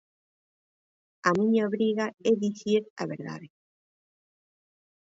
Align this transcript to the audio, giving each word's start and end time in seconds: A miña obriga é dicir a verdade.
A 1.29 1.31
miña 1.39 1.67
obriga 1.69 2.05
é 2.31 2.33
dicir 2.45 2.81
a 3.01 3.03
verdade. 3.13 3.47